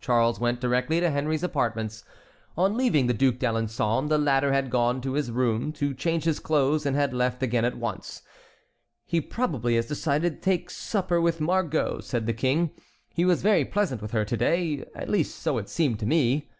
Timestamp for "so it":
15.38-15.68